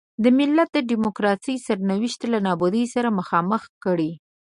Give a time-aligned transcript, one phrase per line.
[0.23, 4.11] د ملت د ډیموکراسۍ سرنوشت له نابودۍ سره مخامخ کړي.